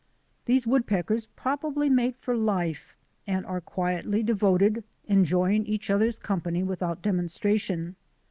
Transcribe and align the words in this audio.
These 0.45 0.65
woodpeckers 0.65 1.27
probably 1.35 1.87
mate 1.87 2.17
for 2.17 2.35
life, 2.35 2.95
and 3.27 3.45
are 3.45 3.61
quietly 3.61 4.23
devoted, 4.23 4.83
enjoying 5.05 5.63
each 5.67 5.91
other's 5.91 6.17
company 6.17 6.63
without 6.63 7.03
demonstration. 7.03 7.95